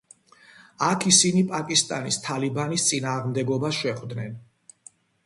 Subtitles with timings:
[0.85, 4.33] იქ ისინი პაკისტანის თალიბანის წინააღმდეგობას შეხვდნენ.